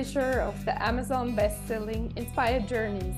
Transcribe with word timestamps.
publisher 0.00 0.40
of 0.40 0.64
the 0.64 0.82
Amazon 0.82 1.36
best-selling 1.36 2.10
Inspired 2.16 2.66
Journeys. 2.66 3.14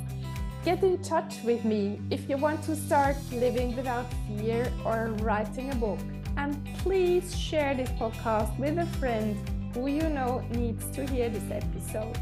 Get 0.65 0.83
in 0.83 1.01
touch 1.01 1.37
with 1.45 1.65
me 1.65 2.01
if 2.11 2.29
you 2.29 2.37
want 2.37 2.61
to 2.65 2.75
start 2.75 3.15
living 3.31 3.77
without 3.77 4.07
fear 4.27 4.67
or 4.85 5.15
writing 5.23 5.71
a 5.71 5.77
book. 5.77 6.01
And 6.37 6.59
please 6.79 7.39
share 7.39 7.73
this 7.77 7.91
podcast 7.91 8.59
with 8.59 8.79
a 8.79 8.87
friend 8.99 9.37
who 9.73 9.87
you 9.87 10.09
know 10.09 10.43
needs 10.51 10.85
to 10.97 11.07
hear 11.07 11.29
this 11.29 11.49
episode. 11.53 12.19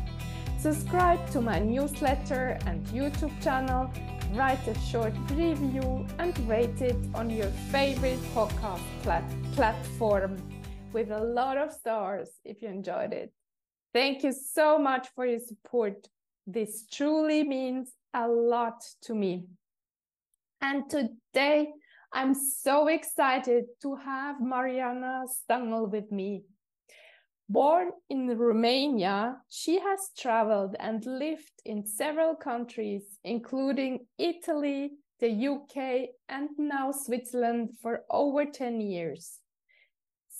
Subscribe 0.58 1.30
to 1.30 1.40
my 1.40 1.58
newsletter 1.58 2.58
and 2.66 2.84
YouTube 2.88 3.32
channel, 3.42 3.90
write 4.34 4.68
a 4.68 4.78
short 4.80 5.14
review, 5.30 6.06
and 6.18 6.38
rate 6.46 6.82
it 6.82 6.98
on 7.14 7.30
your 7.30 7.50
favorite 7.72 8.20
podcast 8.34 8.82
plat- 9.02 9.32
platform 9.52 10.36
with 10.92 11.10
a 11.10 11.18
lot 11.18 11.56
of 11.56 11.72
stars 11.72 12.28
if 12.44 12.60
you 12.60 12.68
enjoyed 12.68 13.14
it. 13.14 13.32
Thank 13.92 14.22
you 14.22 14.32
so 14.32 14.78
much 14.78 15.08
for 15.16 15.26
your 15.26 15.40
support. 15.40 16.06
This 16.46 16.86
truly 16.90 17.42
means 17.42 17.92
a 18.14 18.28
lot 18.28 18.82
to 19.02 19.14
me. 19.14 19.46
And 20.60 20.88
today, 20.88 21.68
I'm 22.12 22.34
so 22.34 22.86
excited 22.86 23.64
to 23.82 23.96
have 23.96 24.40
Mariana 24.40 25.24
Stangl 25.26 25.90
with 25.90 26.12
me. 26.12 26.42
Born 27.48 27.90
in 28.08 28.28
Romania, 28.38 29.38
she 29.48 29.80
has 29.80 30.10
traveled 30.16 30.76
and 30.78 31.04
lived 31.04 31.62
in 31.64 31.84
several 31.84 32.36
countries, 32.36 33.02
including 33.24 34.06
Italy, 34.18 34.92
the 35.18 35.48
UK, 35.48 36.10
and 36.28 36.48
now 36.58 36.92
Switzerland 36.92 37.70
for 37.82 38.04
over 38.08 38.44
10 38.44 38.80
years. 38.80 39.40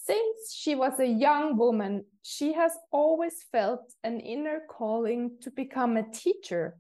Since 0.05 0.55
she 0.55 0.75
was 0.75 0.99
a 0.99 1.07
young 1.07 1.57
woman, 1.57 2.05
she 2.23 2.53
has 2.55 2.73
always 2.91 3.43
felt 3.53 3.93
an 4.03 4.21
inner 4.21 4.63
calling 4.69 5.39
to 5.43 5.51
become 5.51 5.97
a 5.97 6.11
teacher. 6.11 6.77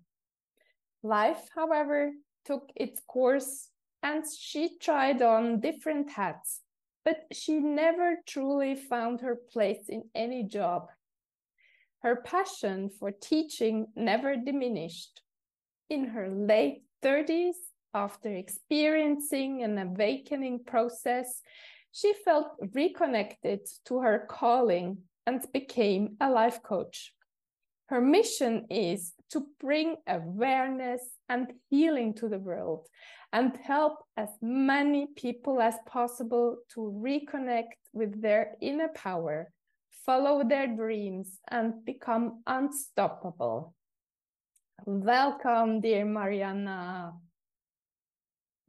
Life, 1.03 1.49
however, 1.55 2.13
took 2.45 2.71
its 2.75 3.01
course 3.07 3.69
and 4.03 4.25
she 4.27 4.79
tried 4.79 5.23
on 5.23 5.61
different 5.61 6.11
hats 6.11 6.63
but 7.05 7.27
she 7.33 7.55
never 7.59 8.17
truly 8.27 8.75
found 8.75 9.21
her 9.21 9.35
place 9.35 9.89
in 9.89 10.05
any 10.15 10.43
job. 10.43 10.89
Her 12.03 12.17
passion 12.17 12.91
for 12.91 13.11
teaching 13.11 13.87
never 13.95 14.37
diminished. 14.37 15.23
In 15.89 16.07
her 16.07 16.29
late 16.29 16.83
30s, 17.03 17.57
after 17.93 18.33
experiencing 18.33 19.63
an 19.63 19.79
awakening 19.79 20.61
process, 20.65 21.43
she 21.93 22.15
felt 22.25 22.49
reconnected 22.75 23.61
to 23.87 24.01
her 24.01 24.27
calling 24.29 24.99
and 25.27 25.45
became 25.53 26.17
a 26.21 26.31
life 26.31 26.63
coach. 26.63 27.13
Her 27.87 28.01
mission 28.01 28.67
is 28.71 29.13
to 29.31 29.47
bring 29.59 29.97
awareness 30.07 31.03
and 31.29 31.53
healing 31.71 32.15
to 32.15 32.29
the 32.29 32.39
world 32.39 32.87
and 33.33 33.57
help 33.57 33.99
as 34.17 34.29
many 34.41 35.09
people 35.17 35.61
as 35.61 35.75
possible 35.87 36.59
to 36.75 36.81
reconnect 36.81 37.79
with 37.93 38.21
their 38.23 38.55
inner 38.61 38.89
power, 38.89 39.53
follow 40.07 40.45
their 40.45 40.69
dreams, 40.69 41.39
and 41.49 41.85
become 41.85 42.43
unstoppable. 42.47 43.75
Welcome, 44.87 45.81
dear 45.81 46.05
Mariana. 46.05 47.13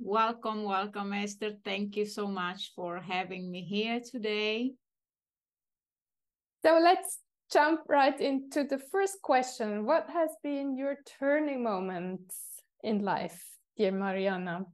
Welcome, 0.04 0.64
welcome, 0.64 1.14
Esther. 1.14 1.52
Thank 1.64 1.96
you 1.96 2.08
so 2.08 2.26
much 2.26 2.72
for 2.76 3.00
having 3.00 3.52
me 3.52 3.62
here 3.62 4.02
today. 4.02 4.72
So 6.66 6.80
let's 6.82 7.20
jump 7.54 7.82
right 7.88 8.20
into 8.20 8.64
the 8.64 8.80
first 8.80 9.22
question. 9.22 9.86
What 9.86 10.10
has 10.10 10.32
been 10.42 10.76
your 10.76 10.96
turning 11.20 11.64
moment 11.64 12.22
in 12.84 13.04
life, 13.04 13.46
dear 13.78 13.92
Mariana? 13.92 14.66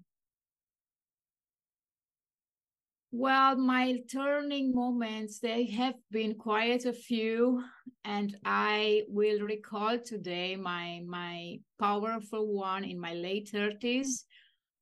Well, 3.11 3.57
my 3.57 3.99
turning 4.09 4.73
moments, 4.73 5.39
they 5.39 5.65
have 5.71 5.95
been 6.09 6.35
quite 6.35 6.85
a 6.85 6.93
few, 6.93 7.65
and 8.05 8.37
I 8.45 9.03
will 9.09 9.41
recall 9.41 9.99
today 9.99 10.55
my 10.55 11.01
my 11.05 11.59
powerful 11.79 12.47
one 12.47 12.85
in 12.85 12.97
my 12.97 13.13
late 13.13 13.49
30s, 13.51 14.23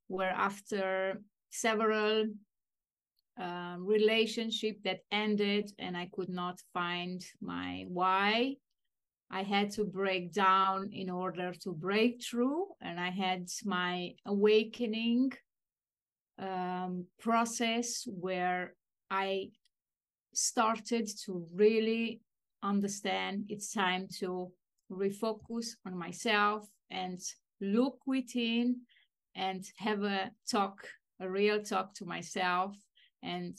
where 0.07 0.31
after 0.31 1.21
several 1.49 2.25
um, 3.37 3.85
relationship 3.85 4.81
that 4.83 4.99
ended 5.11 5.71
and 5.79 5.97
I 5.97 6.09
could 6.13 6.29
not 6.29 6.59
find 6.73 7.23
my 7.41 7.85
why. 7.87 8.55
I 9.31 9.41
had 9.41 9.71
to 9.71 9.83
break 9.83 10.31
down 10.31 10.91
in 10.93 11.09
order 11.09 11.51
to 11.63 11.73
break 11.73 12.23
through, 12.23 12.67
and 12.79 12.99
I 12.99 13.09
had 13.09 13.49
my 13.65 14.11
awakening 14.25 15.33
um, 16.37 17.05
process 17.19 18.03
where 18.05 18.75
I 19.09 19.49
started 20.33 21.09
to 21.25 21.47
really 21.53 22.21
understand 22.61 23.45
it's 23.49 23.73
time 23.73 24.07
to 24.19 24.51
refocus 24.91 25.69
on 25.85 25.97
myself 25.97 26.67
and 26.91 27.19
look 27.61 27.97
within 28.05 28.81
and 29.35 29.63
have 29.77 30.03
a 30.03 30.31
talk, 30.49 30.87
a 31.19 31.29
real 31.29 31.61
talk 31.61 31.93
to 31.95 32.05
myself 32.05 32.75
and 33.23 33.57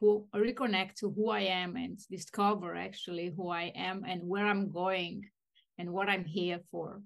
who 0.00 0.26
reconnect 0.34 0.94
to 0.96 1.10
who 1.10 1.30
I 1.30 1.40
am 1.40 1.76
and 1.76 1.98
discover 2.10 2.76
actually 2.76 3.32
who 3.36 3.48
I 3.48 3.72
am 3.74 4.04
and 4.06 4.20
where 4.22 4.46
I'm 4.46 4.70
going 4.70 5.24
and 5.78 5.92
what 5.92 6.08
I'm 6.08 6.24
here 6.24 6.60
for. 6.70 7.00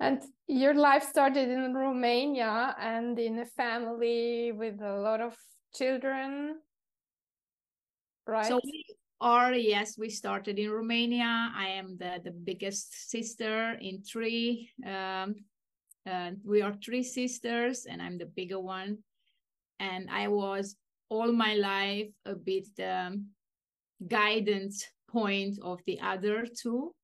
And 0.00 0.22
your 0.48 0.74
life 0.74 1.02
started 1.02 1.50
in 1.50 1.74
Romania 1.74 2.74
and 2.80 3.18
in 3.18 3.38
a 3.38 3.44
family 3.44 4.50
with 4.50 4.80
a 4.80 4.96
lot 4.96 5.20
of 5.20 5.36
children, 5.74 6.56
right? 8.26 8.46
So 8.46 8.60
we 8.64 8.86
are, 9.20 9.52
yes, 9.52 9.98
we 9.98 10.08
started 10.08 10.58
in 10.58 10.70
Romania. 10.70 11.52
I 11.54 11.68
am 11.68 11.98
the, 11.98 12.18
the 12.24 12.30
biggest 12.30 13.10
sister 13.10 13.76
in 13.78 14.02
three. 14.02 14.70
Um, 14.86 15.34
we 16.44 16.62
are 16.62 16.74
three 16.84 17.02
sisters, 17.02 17.86
and 17.88 18.00
I'm 18.00 18.18
the 18.18 18.26
bigger 18.26 18.60
one 18.60 18.98
and 19.80 20.08
I 20.10 20.28
was 20.28 20.76
all 21.08 21.32
my 21.32 21.54
life 21.54 22.10
a 22.26 22.34
bit 22.34 22.68
the 22.76 23.20
guidance 24.06 24.86
point 25.10 25.58
of 25.62 25.80
the 25.86 25.98
other 26.00 26.46
two. 26.46 26.94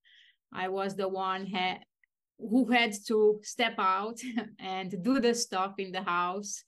I 0.52 0.68
was 0.68 0.94
the 0.94 1.08
one 1.08 1.46
ha- 1.46 1.80
who 2.38 2.70
had 2.70 2.94
to 3.08 3.40
step 3.42 3.74
out 3.78 4.20
and 4.60 4.94
do 5.02 5.18
the 5.18 5.34
stuff 5.34 5.74
in 5.78 5.90
the 5.90 6.02
house 6.02 6.62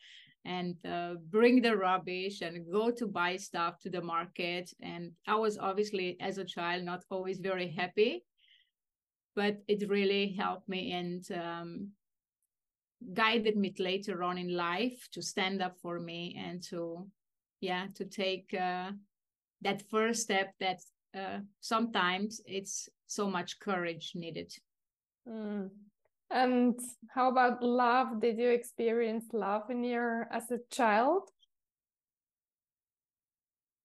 and 0.45 0.75
uh, 0.87 1.15
bring 1.29 1.61
the 1.61 1.77
rubbish 1.77 2.41
and 2.41 2.73
go 2.73 2.91
to 2.91 3.07
buy 3.07 3.37
stuff 3.37 3.79
to 3.81 3.91
the 3.91 4.01
market. 4.01 4.71
And 4.81 5.13
I 5.27 5.37
was 5.37 5.59
obviously, 5.59 6.17
as 6.21 6.39
a 6.39 6.45
child, 6.45 6.85
not 6.85 7.05
always 7.11 7.39
very 7.39 7.69
happy, 7.69 8.25
but 9.37 9.59
it 9.69 9.89
really 9.89 10.35
helped 10.39 10.69
me 10.69 10.93
and 10.93 11.25
um, 11.33 11.91
guided 13.15 13.57
me 13.57 13.75
later 13.79 14.23
on 14.23 14.39
in 14.39 14.57
life 14.57 15.09
to 15.13 15.23
stand 15.23 15.63
up 15.63 15.77
for 15.81 16.01
me 16.01 16.37
and 16.39 16.63
to 16.63 17.07
yeah 17.61 17.87
to 17.95 18.05
take 18.05 18.55
uh, 18.55 18.91
that 19.63 19.83
first 19.91 20.23
step 20.23 20.55
that 20.61 20.81
uh, 21.17 21.39
sometimes 21.61 22.41
it's 22.47 22.89
so 23.07 23.31
much 23.31 23.59
courage 23.61 24.13
needed. 24.15 24.53
Mm. 25.29 25.71
and 26.31 26.79
how 27.15 27.31
about 27.31 27.63
love? 27.63 28.21
Did 28.21 28.39
you 28.39 28.51
experience 28.51 29.27
love 29.33 29.71
in 29.71 29.85
your 29.85 30.29
as 30.33 30.51
a 30.51 30.59
child? 30.71 31.31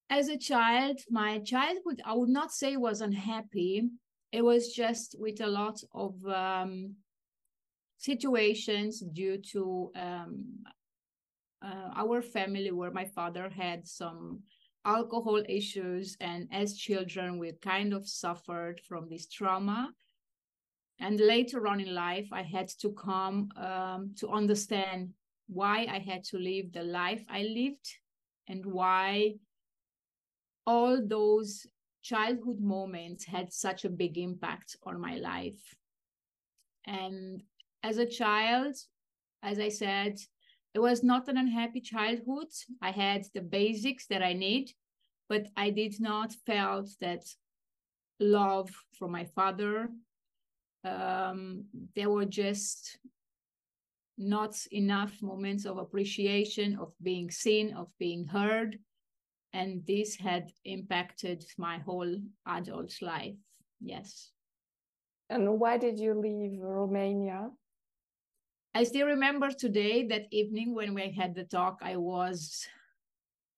As 0.10 0.30
a 0.30 0.38
child 0.38 1.00
my 1.10 1.40
childhood 1.40 2.02
i 2.06 2.14
would 2.14 2.30
not 2.30 2.52
say 2.52 2.78
was 2.78 3.02
unhappy. 3.02 3.90
It 4.32 4.44
was 4.44 4.74
just 4.74 5.16
with 5.20 5.42
a 5.42 5.48
lot 5.48 5.80
of 5.94 6.14
um, 6.26 6.96
situations 8.04 9.00
due 9.14 9.38
to 9.38 9.92
um, 9.96 10.46
uh, 11.66 11.90
our 11.96 12.22
family 12.22 12.72
where 12.72 12.92
my 12.92 13.06
father 13.06 13.50
had 13.50 13.88
some 13.88 14.42
alcohol 14.86 15.42
issues 15.48 16.18
and 16.20 16.48
as 16.52 16.78
children 16.78 17.40
we 17.40 17.54
kind 17.62 17.94
of 17.94 18.08
suffered 18.08 18.82
from 18.88 19.08
this 19.10 19.28
trauma. 19.28 19.90
And 21.00 21.20
later 21.20 21.68
on 21.68 21.80
in 21.80 21.94
life 21.94 22.28
i 22.32 22.44
had 22.44 22.70
to 22.82 22.92
come 22.92 23.50
um, 23.58 24.14
to 24.20 24.30
understand 24.30 25.14
why 25.48 25.88
i 25.90 26.00
had 26.00 26.24
to 26.24 26.38
live 26.38 26.72
the 26.72 26.84
life 26.84 27.24
i 27.30 27.42
lived 27.42 27.88
and 28.48 28.66
why 28.66 29.34
all 30.66 31.02
those 31.06 31.68
childhood 32.02 32.60
moments 32.60 33.26
had 33.26 33.52
such 33.52 33.86
a 33.86 33.90
big 33.90 34.18
impact 34.18 34.76
on 34.84 35.00
my 35.00 35.16
life. 35.16 35.76
And 36.86 37.42
as 37.84 37.98
a 37.98 38.06
child, 38.06 38.76
as 39.44 39.60
I 39.60 39.70
said, 39.70 40.18
it 40.74 40.80
was 40.80 41.04
not 41.04 41.28
an 41.28 41.38
unhappy 41.38 41.82
childhood. 41.82 42.48
I 42.82 42.92
had 42.92 43.26
the 43.34 43.42
basics 43.42 44.08
that 44.08 44.24
I 44.24 44.34
need. 44.34 44.72
but 45.30 45.48
I 45.56 45.70
did 45.72 46.00
not 46.00 46.34
felt 46.46 46.90
that 47.00 47.24
love 48.20 48.70
from 48.98 49.12
my 49.12 49.26
father. 49.26 49.90
Um, 50.84 51.66
there 51.96 52.10
were 52.10 52.26
just 52.26 53.00
not 54.18 54.56
enough 54.72 55.22
moments 55.22 55.66
of 55.66 55.78
appreciation, 55.78 56.78
of 56.80 56.94
being 57.02 57.32
seen, 57.32 57.74
of 57.74 57.88
being 57.98 58.26
heard. 58.28 58.78
And 59.54 59.86
this 59.88 60.16
had 60.16 60.52
impacted 60.66 61.46
my 61.58 61.78
whole 61.80 62.16
adult 62.46 62.94
life. 63.02 63.38
Yes. 63.80 64.32
And 65.30 65.60
why 65.60 65.78
did 65.78 66.00
you 66.00 66.14
leave 66.14 66.60
Romania? 66.62 67.50
I 68.76 68.84
still 68.86 69.06
remember 69.06 69.52
today 69.52 70.08
that 70.08 70.26
evening 70.32 70.74
when 70.74 70.96
we 70.96 71.12
had 71.12 71.36
the 71.36 71.44
talk, 71.44 71.78
I 71.84 71.96
was 71.98 72.66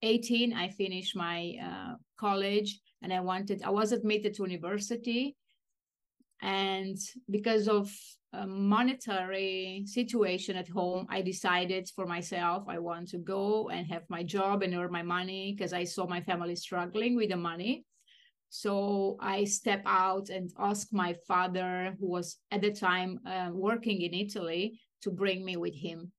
18. 0.01 0.51
I 0.53 0.67
finished 0.67 1.15
my 1.15 1.53
uh, 1.63 1.93
college 2.19 2.81
and 3.01 3.13
I 3.13 3.21
wanted, 3.21 3.63
I 3.63 3.69
was 3.69 3.93
admitted 3.93 4.33
to 4.35 4.43
university. 4.43 5.37
And 6.41 6.97
because 7.29 7.69
of 7.69 7.89
a 8.33 8.45
monetary 8.45 9.83
situation 9.85 10.57
at 10.57 10.67
home, 10.67 11.07
I 11.09 11.21
decided 11.21 11.89
for 11.95 12.05
myself, 12.05 12.65
I 12.67 12.79
want 12.79 13.07
to 13.09 13.17
go 13.17 13.69
and 13.69 13.87
have 13.87 14.03
my 14.09 14.21
job 14.21 14.63
and 14.63 14.75
earn 14.75 14.91
my 14.91 15.03
money 15.03 15.55
because 15.55 15.71
I 15.71 15.85
saw 15.85 16.05
my 16.07 16.19
family 16.19 16.57
struggling 16.57 17.15
with 17.15 17.29
the 17.29 17.37
money. 17.37 17.85
So 18.49 19.15
I 19.21 19.45
step 19.45 19.81
out 19.85 20.27
and 20.27 20.51
ask 20.59 20.89
my 20.91 21.15
father, 21.25 21.95
who 21.99 22.07
was 22.07 22.37
at 22.51 22.61
the 22.61 22.71
time 22.71 23.19
uh, 23.25 23.49
working 23.53 24.01
in 24.01 24.13
Italy, 24.13 24.79
to 25.05 25.11
bring 25.11 25.43
me 25.43 25.55
with 25.55 25.73
him. 25.73 26.11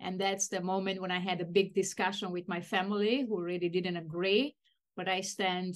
And 0.00 0.20
that's 0.20 0.48
the 0.48 0.60
moment 0.60 1.02
when 1.02 1.10
I 1.10 1.18
had 1.18 1.40
a 1.40 1.44
big 1.58 1.74
discussion 1.74 2.30
with 2.30 2.48
my 2.48 2.60
family, 2.60 3.26
who 3.28 3.42
really 3.42 3.68
didn't 3.68 3.96
agree. 3.96 4.54
But 4.96 5.08
I 5.08 5.20
stand 5.20 5.74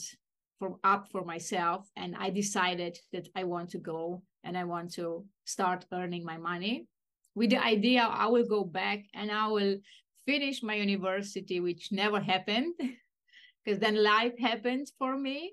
for, 0.58 0.78
up 0.84 1.08
for 1.10 1.24
myself, 1.24 1.88
and 1.96 2.14
I 2.16 2.30
decided 2.30 2.98
that 3.12 3.28
I 3.34 3.44
want 3.44 3.70
to 3.70 3.78
go 3.78 4.22
and 4.44 4.56
I 4.56 4.64
want 4.64 4.92
to 4.94 5.24
start 5.44 5.84
earning 5.92 6.24
my 6.24 6.38
money 6.38 6.86
with 7.34 7.50
the 7.50 7.62
idea 7.62 8.02
I 8.02 8.26
will 8.26 8.44
go 8.44 8.64
back 8.64 9.04
and 9.14 9.30
I 9.30 9.48
will 9.48 9.76
finish 10.26 10.62
my 10.62 10.74
university, 10.74 11.60
which 11.60 11.90
never 11.90 12.20
happened 12.20 12.74
because 13.64 13.78
then 13.78 14.02
life 14.02 14.38
happened 14.38 14.88
for 14.98 15.16
me. 15.16 15.52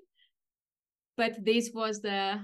But 1.16 1.44
this 1.44 1.70
was 1.74 2.00
the 2.00 2.40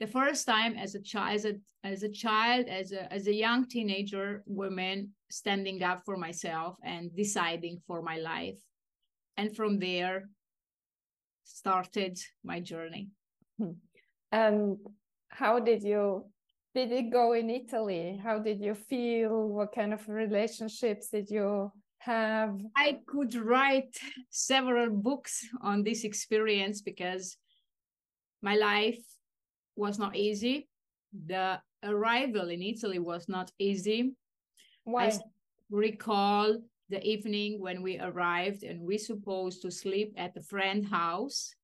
the 0.00 0.06
first 0.06 0.46
time 0.46 0.76
as 0.76 0.94
a 0.94 1.00
child 1.00 1.34
as 1.34 1.44
a 1.44 1.54
as 1.84 2.02
a 2.02 2.08
child 2.08 2.66
as 2.68 2.92
a 2.92 3.12
as 3.12 3.26
a 3.26 3.34
young 3.34 3.66
teenager 3.66 4.42
woman 4.46 5.10
standing 5.30 5.82
up 5.82 6.02
for 6.04 6.16
myself 6.16 6.76
and 6.82 7.14
deciding 7.14 7.80
for 7.86 8.02
my 8.02 8.16
life. 8.16 8.58
And 9.36 9.54
from 9.54 9.78
there 9.78 10.28
started 11.44 12.18
my 12.42 12.60
journey. 12.60 13.10
Hmm. 13.58 13.78
and 14.32 14.78
how 15.28 15.60
did 15.60 15.82
you 15.82 16.24
did 16.74 16.90
it 16.90 17.12
go 17.12 17.34
in 17.34 17.50
italy? 17.50 18.20
How 18.22 18.40
did 18.40 18.60
you 18.60 18.74
feel? 18.74 19.48
What 19.48 19.72
kind 19.72 19.92
of 19.92 20.08
relationships 20.08 21.10
did 21.10 21.30
you 21.30 21.70
have? 21.98 22.58
I 22.76 22.98
could 23.06 23.34
write 23.36 23.96
several 24.30 24.90
books 24.90 25.46
on 25.62 25.84
this 25.84 26.02
experience 26.02 26.80
because 26.80 27.36
my 28.42 28.56
life 28.56 29.04
was 29.76 29.98
not 29.98 30.16
easy. 30.16 30.68
The 31.26 31.60
arrival 31.82 32.48
in 32.50 32.62
Italy 32.62 32.98
was 32.98 33.28
not 33.28 33.50
easy. 33.58 34.14
Why? 34.84 35.06
I 35.06 35.18
recall 35.70 36.58
the 36.90 37.02
evening 37.06 37.60
when 37.60 37.82
we 37.82 37.98
arrived 37.98 38.62
and 38.62 38.80
we 38.80 38.98
supposed 38.98 39.62
to 39.62 39.70
sleep 39.70 40.14
at 40.16 40.34
the 40.34 40.42
friend 40.42 40.86
house 40.86 41.54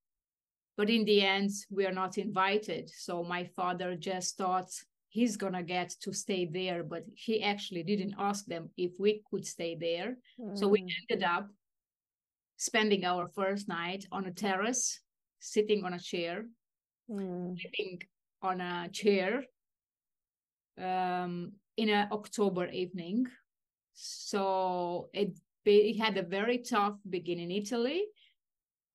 but 0.77 0.89
in 0.89 1.05
the 1.05 1.21
end 1.21 1.51
we 1.69 1.85
are 1.85 1.91
not 1.91 2.17
invited 2.17 2.89
so 2.89 3.23
my 3.23 3.43
father 3.55 3.95
just 3.95 4.37
thought 4.37 4.69
he's 5.09 5.37
gonna 5.37 5.61
get 5.63 5.89
to 6.01 6.11
stay 6.11 6.45
there 6.45 6.83
but 6.83 7.03
he 7.13 7.43
actually 7.43 7.83
didn't 7.83 8.15
ask 8.17 8.45
them 8.45 8.69
if 8.77 8.91
we 8.97 9.21
could 9.29 9.45
stay 9.45 9.75
there 9.75 10.17
mm. 10.39 10.57
so 10.57 10.67
we 10.67 10.81
mm. 10.81 10.89
ended 11.09 11.23
up 11.23 11.47
spending 12.57 13.05
our 13.05 13.27
first 13.27 13.67
night 13.67 14.05
on 14.11 14.25
a 14.25 14.31
terrace 14.31 14.99
sitting 15.39 15.83
on 15.85 15.93
a 15.93 15.99
chair 15.99 16.45
mm. 17.11 17.59
sleeping 17.59 18.01
on 18.41 18.61
a 18.61 18.89
chair 18.91 19.43
um, 20.79 21.53
in 21.77 21.89
an 21.89 22.07
October 22.11 22.67
evening. 22.67 23.27
So 23.93 25.09
it, 25.13 25.37
it 25.65 25.97
had 25.97 26.17
a 26.17 26.23
very 26.23 26.59
tough 26.59 26.95
beginning 27.09 27.51
in 27.51 27.61
Italy, 27.63 28.03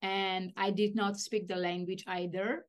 and 0.01 0.51
I 0.57 0.71
did 0.71 0.95
not 0.95 1.17
speak 1.17 1.47
the 1.47 1.55
language 1.55 2.03
either. 2.07 2.65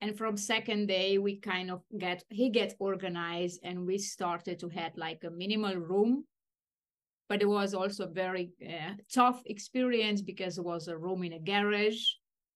And 0.00 0.18
from 0.18 0.36
second 0.36 0.86
day, 0.86 1.18
we 1.18 1.36
kind 1.36 1.70
of 1.70 1.82
get 1.96 2.24
he 2.28 2.50
get 2.50 2.74
organized, 2.80 3.60
and 3.62 3.86
we 3.86 3.98
started 3.98 4.58
to 4.58 4.68
have 4.70 4.96
like 4.96 5.22
a 5.24 5.30
minimal 5.30 5.76
room 5.76 6.24
but 7.32 7.40
it 7.40 7.48
was 7.48 7.72
also 7.72 8.04
a 8.04 8.08
very 8.12 8.50
uh, 8.62 8.92
tough 9.10 9.40
experience 9.46 10.20
because 10.20 10.58
it 10.58 10.64
was 10.64 10.86
a 10.86 10.98
room 10.98 11.24
in 11.24 11.32
a 11.32 11.38
garage 11.38 12.02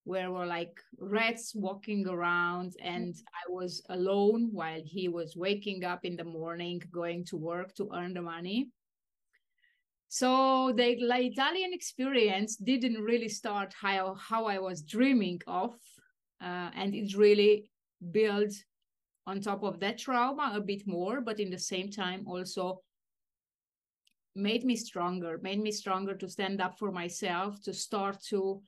where 0.06 0.30
were 0.30 0.46
like 0.46 0.80
rats 0.98 1.52
walking 1.52 2.06
around 2.06 2.76
and 2.80 3.16
i 3.34 3.50
was 3.50 3.82
alone 3.88 4.48
while 4.52 4.80
he 4.84 5.08
was 5.08 5.36
waking 5.36 5.84
up 5.84 6.04
in 6.04 6.14
the 6.16 6.24
morning 6.24 6.80
going 6.92 7.24
to 7.24 7.36
work 7.36 7.74
to 7.74 7.90
earn 7.92 8.14
the 8.14 8.22
money. 8.22 8.68
So 10.08 10.72
the 10.76 10.88
italian 11.32 11.72
experience 11.72 12.56
didn't 12.56 13.02
really 13.02 13.28
start 13.28 13.74
how, 13.74 14.14
how 14.14 14.44
i 14.44 14.58
was 14.60 14.82
dreaming 14.82 15.40
of 15.48 15.74
uh, 16.40 16.70
and 16.80 16.94
it 16.94 17.16
really 17.16 17.68
built 18.12 18.54
on 19.26 19.40
top 19.40 19.64
of 19.64 19.80
that 19.80 19.98
trauma 19.98 20.52
a 20.54 20.60
bit 20.60 20.86
more 20.86 21.20
but 21.20 21.40
in 21.40 21.50
the 21.50 21.58
same 21.58 21.90
time 21.90 22.24
also 22.28 22.80
made 24.36 24.64
me 24.64 24.76
stronger 24.76 25.40
made 25.42 25.60
me 25.60 25.72
stronger 25.72 26.14
to 26.14 26.28
stand 26.28 26.60
up 26.60 26.78
for 26.78 26.92
myself 26.92 27.60
to 27.62 27.72
start 27.72 28.22
to 28.22 28.62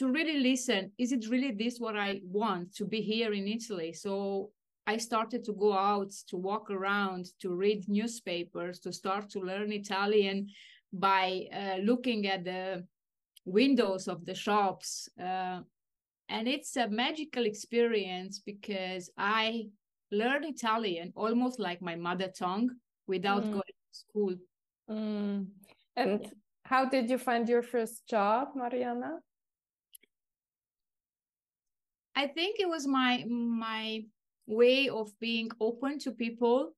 to 0.00 0.10
really 0.10 0.38
listen 0.38 0.90
is 0.96 1.12
it 1.12 1.26
really 1.28 1.52
this 1.52 1.78
what 1.78 1.94
i 1.94 2.22
want 2.24 2.74
to 2.74 2.86
be 2.86 3.02
here 3.02 3.34
in 3.34 3.46
italy 3.46 3.92
so 3.92 4.50
i 4.86 4.96
started 4.96 5.44
to 5.44 5.52
go 5.52 5.74
out 5.74 6.10
to 6.26 6.38
walk 6.38 6.70
around 6.70 7.26
to 7.38 7.54
read 7.54 7.86
newspapers 7.86 8.80
to 8.80 8.90
start 8.90 9.28
to 9.28 9.40
learn 9.40 9.70
italian 9.70 10.48
by 10.90 11.44
uh, 11.52 11.76
looking 11.82 12.26
at 12.26 12.44
the 12.44 12.82
windows 13.44 14.08
of 14.08 14.24
the 14.24 14.34
shops 14.34 15.06
uh, 15.20 15.60
and 16.30 16.48
it's 16.48 16.76
a 16.76 16.88
magical 16.88 17.44
experience 17.44 18.38
because 18.38 19.10
i 19.18 19.66
learned 20.10 20.46
italian 20.46 21.12
almost 21.14 21.60
like 21.60 21.82
my 21.82 21.94
mother 21.94 22.28
tongue 22.28 22.70
without 23.06 23.44
mm. 23.44 23.52
going 23.52 23.76
to 23.84 23.98
school 24.04 24.34
mm. 24.90 25.46
and 25.96 26.20
yeah. 26.22 26.28
how 26.64 26.86
did 26.86 27.10
you 27.10 27.18
find 27.18 27.50
your 27.50 27.62
first 27.62 28.08
job 28.08 28.48
mariana 28.54 29.18
I 32.14 32.26
think 32.26 32.56
it 32.58 32.68
was 32.68 32.86
my 32.86 33.24
my 33.26 34.04
way 34.46 34.88
of 34.88 35.08
being 35.20 35.50
open 35.60 35.98
to 36.00 36.10
people 36.10 36.72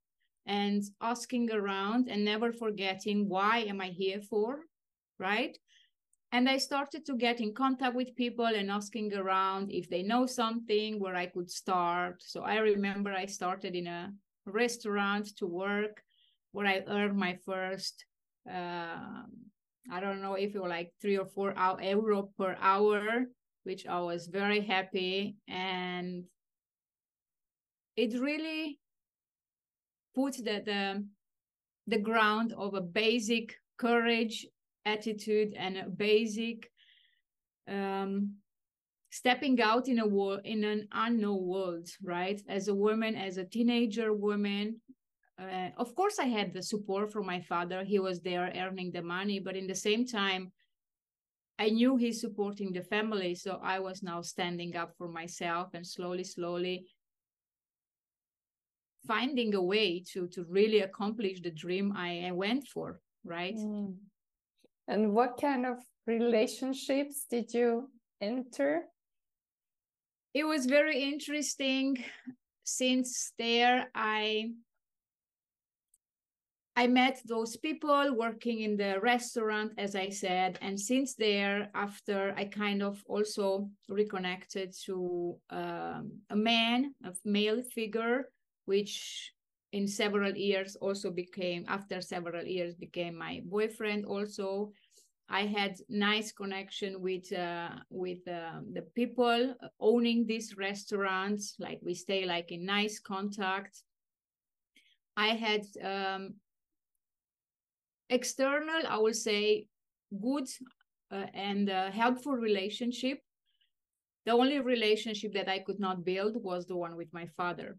and 0.46 0.82
asking 1.00 1.50
around 1.52 2.08
and 2.08 2.24
never 2.24 2.52
forgetting 2.52 3.28
why 3.28 3.58
am 3.60 3.80
I 3.80 3.88
here 3.88 4.20
for, 4.20 4.60
right? 5.18 5.56
And 6.32 6.48
I 6.48 6.58
started 6.58 7.04
to 7.06 7.16
get 7.16 7.40
in 7.40 7.54
contact 7.54 7.94
with 7.94 8.16
people 8.16 8.46
and 8.46 8.70
asking 8.70 9.14
around 9.14 9.70
if 9.70 9.88
they 9.88 10.02
know 10.02 10.26
something 10.26 10.98
where 10.98 11.14
I 11.14 11.26
could 11.26 11.50
start. 11.50 12.22
So 12.22 12.42
I 12.42 12.56
remember 12.56 13.12
I 13.12 13.26
started 13.26 13.74
in 13.74 13.86
a 13.86 14.12
restaurant 14.46 15.36
to 15.36 15.46
work 15.46 16.02
where 16.52 16.66
I 16.66 16.82
earned 16.86 17.16
my 17.16 17.38
first 17.44 18.04
uh, 18.50 19.22
I 19.90 20.00
don't 20.00 20.22
know 20.22 20.34
if 20.34 20.54
it 20.54 20.62
was 20.62 20.70
like 20.70 20.92
three 21.00 21.18
or 21.18 21.26
four 21.26 21.54
euro 21.80 22.30
per 22.38 22.56
hour 22.60 23.26
which 23.64 23.86
I 23.86 24.00
was 24.00 24.26
very 24.26 24.60
happy. 24.60 25.36
And 25.48 26.24
it 27.96 28.18
really 28.20 28.78
put 30.14 30.36
the, 30.36 30.62
the, 30.64 31.06
the 31.86 31.98
ground 31.98 32.54
of 32.56 32.74
a 32.74 32.80
basic 32.80 33.54
courage, 33.78 34.46
attitude, 34.84 35.54
and 35.56 35.76
a 35.76 35.88
basic 35.88 36.70
um, 37.68 38.34
stepping 39.10 39.60
out 39.60 39.88
in 39.88 39.98
a 39.98 40.06
world 40.06 40.40
in 40.44 40.64
an 40.64 40.88
unknown 40.92 41.44
world, 41.44 41.88
right? 42.02 42.40
As 42.48 42.68
a 42.68 42.74
woman, 42.74 43.14
as 43.14 43.36
a 43.36 43.44
teenager 43.44 44.12
woman, 44.12 44.80
uh, 45.38 45.70
of 45.76 45.94
course, 45.94 46.18
I 46.18 46.26
had 46.26 46.52
the 46.52 46.62
support 46.62 47.12
from 47.12 47.26
my 47.26 47.40
father. 47.40 47.84
He 47.84 47.98
was 47.98 48.20
there 48.20 48.52
earning 48.56 48.92
the 48.92 49.02
money, 49.02 49.38
but 49.40 49.56
in 49.56 49.66
the 49.66 49.74
same 49.74 50.06
time, 50.06 50.52
I 51.62 51.68
knew 51.68 51.96
he's 51.96 52.20
supporting 52.20 52.72
the 52.72 52.82
family, 52.82 53.36
so 53.36 53.60
I 53.62 53.78
was 53.78 54.02
now 54.02 54.20
standing 54.20 54.74
up 54.74 54.90
for 54.98 55.06
myself 55.06 55.68
and 55.74 55.86
slowly, 55.86 56.24
slowly 56.24 56.86
finding 59.06 59.54
a 59.54 59.62
way 59.62 60.02
to 60.12 60.26
to 60.34 60.44
really 60.58 60.80
accomplish 60.80 61.40
the 61.40 61.52
dream 61.64 61.86
I, 61.96 62.10
I 62.28 62.32
went 62.32 62.66
for, 62.66 63.00
right? 63.24 63.56
Mm. 63.56 63.94
And 64.88 65.12
what 65.14 65.40
kind 65.40 65.64
of 65.64 65.76
relationships 66.04 67.26
did 67.30 67.54
you 67.54 67.90
enter? 68.20 68.82
It 70.34 70.44
was 70.44 70.66
very 70.66 70.98
interesting. 71.12 72.04
Since 72.64 73.34
there, 73.38 73.88
I 73.94 74.50
I 76.74 76.86
met 76.86 77.20
those 77.26 77.56
people 77.56 78.14
working 78.16 78.60
in 78.60 78.78
the 78.78 78.98
restaurant, 79.00 79.72
as 79.76 79.94
I 79.94 80.08
said, 80.08 80.58
and 80.62 80.80
since 80.80 81.14
there, 81.14 81.70
after 81.74 82.32
I 82.34 82.46
kind 82.46 82.82
of 82.82 83.02
also 83.06 83.68
reconnected 83.90 84.74
to 84.86 85.36
um, 85.50 86.12
a 86.30 86.36
man, 86.36 86.94
a 87.04 87.12
male 87.26 87.62
figure, 87.74 88.30
which 88.64 89.32
in 89.72 89.86
several 89.86 90.34
years 90.34 90.74
also 90.76 91.10
became, 91.10 91.66
after 91.68 92.00
several 92.00 92.44
years, 92.44 92.74
became 92.74 93.18
my 93.18 93.42
boyfriend. 93.44 94.06
Also, 94.06 94.72
I 95.28 95.42
had 95.42 95.76
nice 95.90 96.32
connection 96.32 97.02
with 97.02 97.30
uh, 97.32 97.70
with 97.90 98.26
uh, 98.26 98.60
the 98.72 98.82
people 98.94 99.54
owning 99.78 100.26
these 100.26 100.56
restaurants. 100.56 101.54
Like 101.58 101.80
we 101.82 101.94
stay 101.94 102.24
like 102.24 102.50
in 102.50 102.64
nice 102.64 102.98
contact. 102.98 103.82
I 105.16 105.28
had 105.28 105.64
um, 105.82 106.34
external 108.12 108.80
i 108.88 108.98
will 108.98 109.14
say 109.28 109.66
good 110.20 110.46
uh, 111.12 111.26
and 111.34 111.68
uh, 111.68 111.90
helpful 111.90 112.32
relationship. 112.32 113.18
The 114.24 114.32
only 114.32 114.60
relationship 114.60 115.34
that 115.34 115.48
i 115.48 115.58
could 115.58 115.80
not 115.80 116.04
build 116.04 116.42
was 116.42 116.66
the 116.66 116.76
one 116.76 116.96
with 116.96 117.12
my 117.12 117.26
father. 117.26 117.76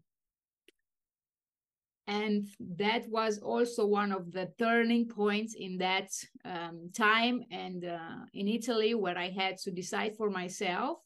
And 2.06 2.46
that 2.76 3.08
was 3.08 3.38
also 3.38 3.86
one 3.86 4.12
of 4.12 4.30
the 4.30 4.52
turning 4.58 5.08
points 5.08 5.54
in 5.58 5.78
that 5.78 6.10
um, 6.44 6.90
time 6.94 7.40
and 7.50 7.82
uh, 7.86 8.26
in 8.34 8.46
italy 8.46 8.94
where 8.94 9.16
i 9.16 9.30
had 9.30 9.56
to 9.64 9.70
decide 9.70 10.14
for 10.14 10.28
myself 10.28 10.98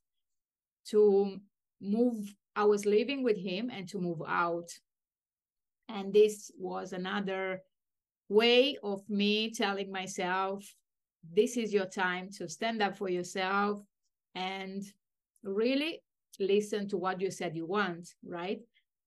to 0.91 1.37
move 1.81 2.35
i 2.57 2.65
was 2.65 2.85
living 2.85 3.23
with 3.23 3.39
him 3.39 3.71
and 3.71 3.89
to 3.89 3.99
move 3.99 4.23
out. 4.27 4.69
And 5.89 6.13
this 6.13 6.51
was 6.59 6.93
another 6.93 7.63
way 8.29 8.77
of 8.83 9.09
me 9.09 9.51
telling 9.51 9.91
myself, 9.91 10.65
this 11.35 11.57
is 11.57 11.73
your 11.73 11.87
time 11.87 12.31
to 12.39 12.49
stand 12.49 12.83
up 12.83 12.97
for 12.97 13.09
yourself 13.09 13.83
and 14.35 14.83
really 15.43 16.03
listen 16.39 16.89
to 16.89 16.97
what 16.97 17.21
you 17.21 17.31
said 17.31 17.57
you 17.57 17.67
want, 17.67 18.09
right? 18.25 18.61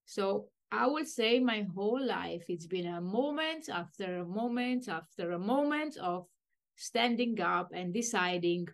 So 0.06 0.48
I 0.72 0.88
would 0.88 1.08
say 1.08 1.40
my 1.40 1.66
whole 1.76 2.04
life, 2.04 2.46
it's 2.48 2.68
been 2.68 2.88
a 2.88 3.02
moment 3.02 3.70
after 3.70 4.20
a 4.20 4.26
moment 4.26 4.88
after 4.88 5.32
a 5.32 5.40
moment 5.40 5.98
of 5.98 6.26
standing 6.76 7.40
up 7.42 7.72
and 7.74 7.94
deciding, 7.94 8.68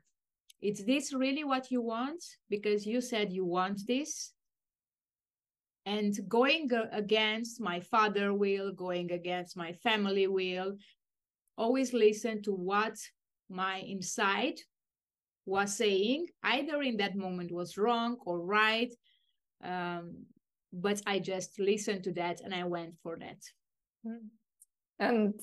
is 0.62 0.86
this 0.86 1.14
really 1.14 1.44
what 1.44 1.72
you 1.72 1.82
want? 1.82 2.24
Because 2.50 2.86
you 2.86 3.02
said 3.02 3.32
you 3.32 3.46
want 3.46 3.86
this 3.86 4.34
and 5.88 6.20
going 6.28 6.70
against 6.92 7.62
my 7.62 7.80
father 7.80 8.34
will 8.34 8.72
going 8.74 9.10
against 9.14 9.56
my 9.56 9.72
family 9.72 10.28
will 10.28 10.76
always 11.58 11.94
listen 11.94 12.42
to 12.44 12.52
what 12.52 12.96
my 13.50 13.78
inside 13.78 14.60
was 15.46 15.78
saying 15.78 16.28
either 16.44 16.82
in 16.82 16.98
that 16.98 17.16
moment 17.16 17.54
was 17.54 17.78
wrong 17.78 18.18
or 18.26 18.42
right 18.42 18.94
um, 19.64 20.26
but 20.74 21.02
i 21.08 21.18
just 21.18 21.58
listened 21.58 22.04
to 22.04 22.12
that 22.12 22.42
and 22.42 22.54
i 22.54 22.66
went 22.66 22.94
for 23.02 23.18
that 23.18 23.42
hmm. 24.06 24.28
and 25.00 25.40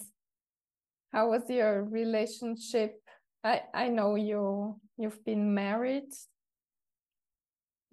how 1.11 1.31
was 1.31 1.49
your 1.49 1.85
relationship 1.85 3.01
i 3.45 3.63
i 3.73 3.89
know 3.89 4.15
you 4.15 4.79
you've 4.99 5.25
been 5.25 5.55
married 5.55 6.13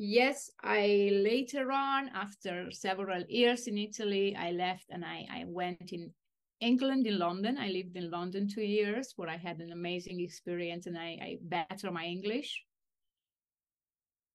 yes 0.03 0.50
i 0.63 1.12
later 1.13 1.72
on 1.72 2.10
after 2.15 2.72
several 2.72 3.24
years 3.29 3.67
in 3.67 3.77
italy 3.77 4.36
i 4.36 4.50
left 4.50 4.86
and 4.89 5.05
i, 5.05 5.27
I 5.31 5.43
went 5.46 5.91
in 5.91 6.12
england 6.60 7.05
in 7.05 7.20
london. 7.20 7.55
I 7.60 7.67
lived 7.67 7.96
in 7.96 8.10
london 8.10 8.48
two 8.48 8.63
years 8.63 9.13
where 9.15 9.29
i 9.29 9.38
had 9.38 9.60
an 9.60 9.72
amazing 9.72 10.20
experience 10.20 10.88
and 10.88 10.98
i, 10.98 11.20
I 11.22 11.38
better 11.43 11.91
my 11.91 12.05
english. 12.05 12.63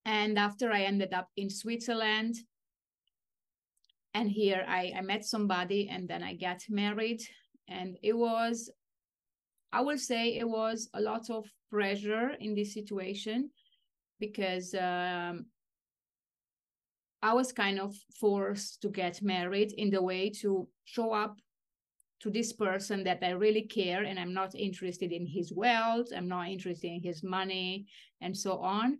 And 0.04 0.38
after 0.38 0.70
i 0.70 0.82
ended 0.82 1.12
up 1.12 1.30
in 1.37 1.50
switzerland 1.50 2.37
and 4.14 4.30
here 4.30 4.64
I, 4.68 4.92
I 4.96 5.00
met 5.00 5.25
somebody 5.25 5.88
and 5.88 6.08
then 6.08 6.23
i 6.23 6.35
got 6.35 6.62
married. 6.68 7.23
And 7.66 7.96
it 8.04 8.16
was 8.16 8.70
i 9.73 9.80
will 9.80 9.99
say 9.99 10.38
it 10.38 10.49
was 10.49 10.88
a 10.94 11.00
lot 11.00 11.28
of 11.28 11.44
pressure 11.73 12.30
in 12.38 12.54
this 12.54 12.73
situation 12.73 13.50
because 14.20 14.73
um, 14.75 15.46
I 17.23 17.35
was 17.35 17.52
kind 17.52 17.80
of 17.80 17.94
forced 18.20 18.82
to 18.82 18.88
get 18.88 19.23
married 19.23 19.73
in 19.73 19.90
the 19.90 20.02
way 20.02 20.30
to 20.42 20.68
show 20.85 21.12
up 21.12 21.38
to 22.20 22.30
this 22.30 22.52
person 22.52 23.04
that 23.04 23.23
I 23.23 23.30
really 23.30 23.62
care 23.62 24.02
and 24.04 24.18
I'm 24.18 24.32
not 24.32 24.54
interested 24.54 25.12
in 25.12 25.26
his 25.26 25.52
wealth, 25.52 26.08
I'm 26.16 26.28
not 26.28 26.49
interested 26.49 26.88
in 26.88 27.02
his 27.02 27.23
money, 27.23 27.87
and 28.20 28.37
so 28.37 28.58
on. 28.58 28.99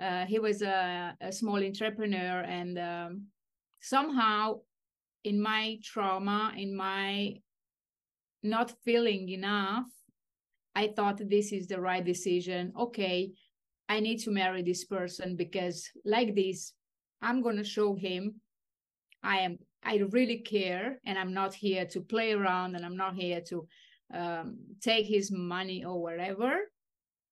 Uh, 0.00 0.26
he 0.26 0.38
was 0.38 0.60
a, 0.60 1.16
a, 1.22 1.32
small 1.32 1.56
entrepreneur, 1.56 2.40
and 2.42 2.78
um, 2.78 3.22
somehow, 3.80 4.60
in 5.24 5.40
my 5.40 5.78
trauma, 5.82 6.52
in 6.54 6.76
my 6.76 7.36
not 8.42 8.72
feeling 8.84 9.30
enough, 9.30 9.86
I 10.74 10.88
thought 10.88 11.22
this 11.30 11.50
is 11.50 11.66
the 11.66 11.80
right 11.80 12.04
decision. 12.04 12.74
Okay, 12.78 13.32
I 13.88 14.00
need 14.00 14.18
to 14.24 14.30
marry 14.30 14.62
this 14.62 14.84
person 14.84 15.34
because, 15.34 15.88
like 16.04 16.34
this, 16.34 16.74
I'm 17.22 17.42
going 17.42 17.56
to 17.56 17.64
show 17.64 17.94
him 17.94 18.40
I 19.22 19.38
am 19.38 19.58
I 19.82 19.96
really 20.10 20.38
care 20.38 21.00
and 21.04 21.18
I'm 21.18 21.32
not 21.32 21.54
here 21.54 21.84
to 21.86 22.00
play 22.00 22.32
around 22.32 22.74
and 22.74 22.84
I'm 22.84 22.96
not 22.96 23.14
here 23.14 23.40
to 23.48 23.68
um, 24.12 24.58
take 24.80 25.06
his 25.06 25.30
money 25.30 25.84
or 25.84 26.02
whatever. 26.02 26.70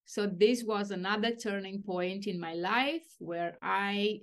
So 0.04 0.26
this 0.26 0.62
was 0.64 0.90
another 0.90 1.32
turning 1.34 1.82
point 1.82 2.26
in 2.26 2.38
my 2.38 2.54
life 2.54 3.06
where 3.18 3.58
I 3.62 4.20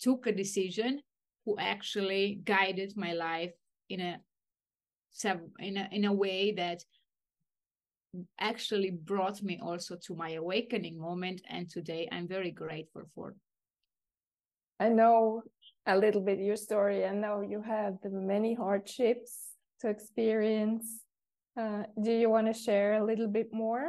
took 0.00 0.26
a 0.26 0.32
decision 0.32 1.00
who 1.44 1.56
actually 1.58 2.40
guided 2.44 2.96
my 2.96 3.12
life 3.12 3.52
in 3.88 4.00
a 4.00 4.20
in 5.58 5.76
a 5.76 5.88
in 5.90 6.04
a 6.04 6.12
way 6.12 6.52
that 6.52 6.84
actually 8.40 8.90
brought 8.90 9.42
me 9.42 9.58
also 9.62 9.96
to 10.06 10.14
my 10.14 10.32
awakening 10.32 10.98
moment 10.98 11.42
and 11.48 11.68
today 11.68 12.08
I'm 12.12 12.28
very 12.28 12.50
grateful 12.50 13.02
for 13.14 13.34
I 14.82 14.88
know 14.88 15.44
a 15.86 15.96
little 15.96 16.20
bit 16.20 16.40
your 16.40 16.56
story. 16.56 17.04
I 17.04 17.14
know 17.14 17.40
you 17.40 17.62
had 17.62 17.98
many 18.04 18.52
hardships 18.54 19.32
to 19.80 19.88
experience. 19.88 21.04
Uh, 21.56 21.84
do 22.02 22.10
you 22.10 22.28
want 22.28 22.48
to 22.48 22.52
share 22.52 22.94
a 22.94 23.04
little 23.04 23.28
bit 23.28 23.50
more? 23.52 23.84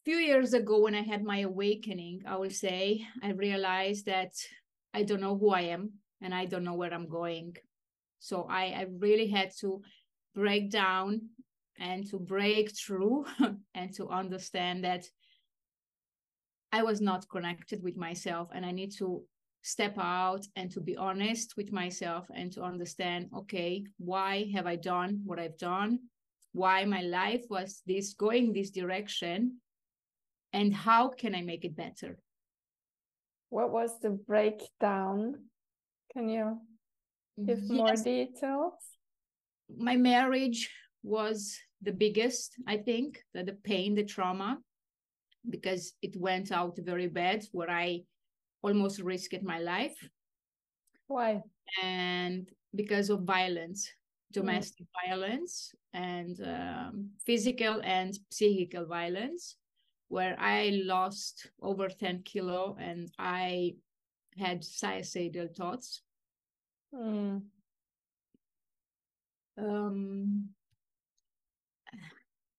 A 0.00 0.02
few 0.04 0.18
years 0.18 0.54
ago, 0.54 0.78
when 0.78 0.94
I 0.94 1.02
had 1.02 1.24
my 1.24 1.40
awakening, 1.40 2.22
I 2.28 2.36
will 2.36 2.50
say, 2.50 3.04
I 3.20 3.30
realized 3.30 4.06
that 4.06 4.34
I 4.94 5.02
don't 5.02 5.20
know 5.20 5.36
who 5.36 5.50
I 5.50 5.62
am 5.62 5.94
and 6.22 6.32
I 6.32 6.44
don't 6.44 6.62
know 6.62 6.74
where 6.74 6.94
I'm 6.94 7.08
going. 7.08 7.56
So 8.20 8.46
I, 8.48 8.66
I 8.66 8.86
really 8.98 9.26
had 9.26 9.50
to 9.62 9.82
break 10.32 10.70
down 10.70 11.22
and 11.80 12.08
to 12.10 12.20
break 12.20 12.70
through 12.70 13.24
and 13.74 13.92
to 13.96 14.10
understand 14.10 14.84
that 14.84 15.06
I 16.72 16.82
was 16.82 17.00
not 17.00 17.28
connected 17.28 17.82
with 17.82 17.96
myself 17.96 18.48
and 18.54 18.64
I 18.64 18.72
need 18.72 18.92
to 18.98 19.22
step 19.62 19.96
out 19.98 20.46
and 20.56 20.70
to 20.70 20.80
be 20.80 20.96
honest 20.96 21.54
with 21.56 21.72
myself 21.72 22.26
and 22.34 22.52
to 22.52 22.62
understand 22.62 23.28
okay 23.36 23.84
why 23.98 24.48
have 24.54 24.66
i 24.66 24.76
done 24.76 25.20
what 25.24 25.38
i've 25.38 25.58
done? 25.58 25.98
Why 26.52 26.84
my 26.84 27.02
life 27.02 27.44
was 27.50 27.82
this 27.86 28.14
going 28.14 28.52
this 28.52 28.70
direction? 28.70 29.58
And 30.52 30.74
how 30.74 31.08
can 31.08 31.34
i 31.34 31.42
make 31.42 31.64
it 31.64 31.76
better? 31.76 32.18
What 33.50 33.70
was 33.70 33.90
the 34.00 34.10
breakdown? 34.10 35.34
Can 36.12 36.28
you 36.28 36.58
give 37.44 37.58
mm-hmm. 37.58 37.74
yes. 37.74 37.78
more 37.78 37.94
details? 37.94 38.74
My 39.76 39.96
marriage 39.96 40.70
was 41.02 41.58
the 41.82 41.92
biggest 41.92 42.54
i 42.66 42.76
think 42.76 43.22
the, 43.34 43.44
the 43.44 43.52
pain 43.52 43.94
the 43.94 44.04
trauma 44.04 44.58
because 45.48 45.94
it 46.02 46.16
went 46.16 46.52
out 46.52 46.78
very 46.78 47.08
bad 47.08 47.44
where 47.52 47.70
I 47.70 48.02
almost 48.62 49.00
risked 49.00 49.42
my 49.42 49.58
life. 49.58 49.96
Why? 51.06 51.42
And 51.82 52.48
because 52.74 53.10
of 53.10 53.22
violence, 53.22 53.88
domestic 54.32 54.86
mm. 54.86 55.08
violence, 55.08 55.72
and 55.94 56.40
um, 56.44 57.10
physical 57.24 57.80
and 57.82 58.18
psychical 58.30 58.86
violence, 58.86 59.56
where 60.08 60.36
I 60.38 60.82
lost 60.84 61.50
over 61.62 61.88
10 61.88 62.22
kilo 62.24 62.76
and 62.80 63.10
I 63.18 63.74
had 64.38 64.64
suicidal 64.64 65.48
thoughts. 65.48 66.02
Mm. 66.94 67.42
Um, 69.58 70.48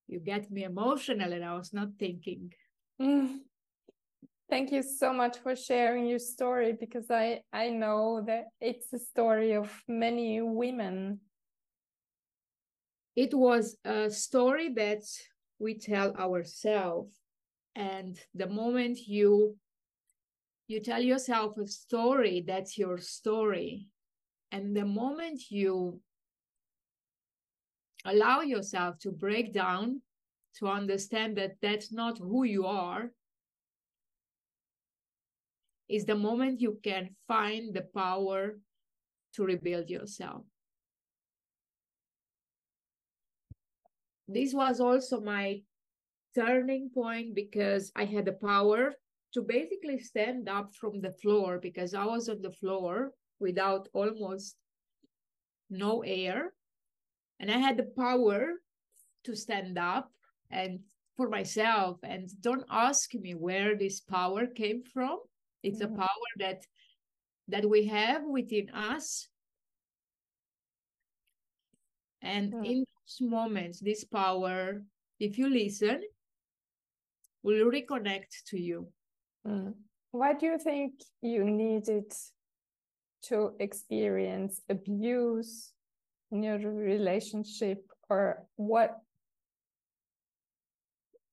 you 0.06 0.20
get 0.20 0.50
me 0.50 0.64
emotional 0.64 1.32
and 1.32 1.44
I 1.44 1.54
was 1.54 1.72
not 1.72 1.88
thinking. 1.98 2.52
Mm. 3.00 3.38
Thank 4.50 4.72
you 4.72 4.82
so 4.82 5.12
much 5.12 5.38
for 5.38 5.56
sharing 5.56 6.06
your 6.06 6.18
story 6.18 6.72
because 6.78 7.10
I, 7.10 7.42
I 7.52 7.70
know 7.70 8.22
that 8.26 8.46
it's 8.60 8.92
a 8.92 8.98
story 8.98 9.52
of 9.52 9.70
many 9.88 10.40
women. 10.42 11.20
It 13.16 13.32
was 13.32 13.76
a 13.84 14.10
story 14.10 14.70
that 14.74 15.02
we 15.58 15.78
tell 15.78 16.14
ourselves. 16.16 17.14
And 17.74 18.18
the 18.34 18.48
moment 18.48 18.98
you 19.06 19.56
you 20.66 20.80
tell 20.80 21.02
yourself 21.02 21.56
a 21.58 21.66
story, 21.66 22.44
that's 22.46 22.76
your 22.78 22.98
story. 22.98 23.88
And 24.52 24.76
the 24.76 24.84
moment 24.84 25.50
you 25.50 26.00
allow 28.04 28.42
yourself 28.42 28.98
to 29.00 29.10
break 29.10 29.52
down 29.52 30.02
to 30.58 30.66
understand 30.66 31.36
that 31.36 31.56
that's 31.62 31.92
not 31.92 32.18
who 32.18 32.44
you 32.44 32.66
are 32.66 33.10
is 35.88 36.04
the 36.04 36.14
moment 36.14 36.60
you 36.60 36.78
can 36.82 37.10
find 37.26 37.74
the 37.74 37.82
power 37.94 38.58
to 39.34 39.44
rebuild 39.44 39.88
yourself. 39.88 40.44
This 44.28 44.54
was 44.54 44.80
also 44.80 45.20
my 45.20 45.62
turning 46.34 46.90
point 46.94 47.34
because 47.34 47.90
i 47.96 48.04
had 48.04 48.24
the 48.24 48.32
power 48.32 48.94
to 49.34 49.42
basically 49.42 49.98
stand 49.98 50.48
up 50.48 50.74
from 50.74 51.00
the 51.00 51.12
floor 51.22 51.58
because 51.58 51.94
i 51.94 52.04
was 52.04 52.28
on 52.28 52.40
the 52.42 52.52
floor 52.52 53.10
without 53.40 53.88
almost 53.92 54.56
no 55.68 56.02
air 56.02 56.52
and 57.40 57.50
i 57.50 57.58
had 57.58 57.76
the 57.76 57.90
power 57.96 58.54
to 59.24 59.34
stand 59.34 59.78
up 59.78 60.10
and 60.50 60.80
for 61.16 61.28
myself 61.28 61.98
and 62.02 62.30
don't 62.40 62.64
ask 62.70 63.14
me 63.14 63.34
where 63.34 63.76
this 63.76 64.00
power 64.00 64.46
came 64.46 64.82
from 64.82 65.18
it's 65.62 65.82
mm-hmm. 65.82 65.94
a 65.94 65.98
power 65.98 66.30
that 66.38 66.64
that 67.48 67.68
we 67.68 67.84
have 67.86 68.22
within 68.24 68.70
us 68.70 69.28
and 72.22 72.52
mm-hmm. 72.52 72.64
in 72.64 72.78
those 72.78 73.28
moments 73.28 73.80
this 73.80 74.04
power 74.04 74.82
if 75.18 75.36
you 75.36 75.48
listen 75.48 76.00
will 77.42 77.70
reconnect 77.70 78.44
to 78.46 78.58
you 78.58 78.88
mm. 79.46 79.74
why 80.12 80.32
do 80.32 80.46
you 80.46 80.58
think 80.58 80.92
you 81.22 81.44
needed 81.44 82.10
to 83.22 83.52
experience 83.60 84.62
abuse 84.68 85.72
in 86.30 86.42
your 86.42 86.58
relationship 86.58 87.82
or 88.08 88.46
what 88.56 88.98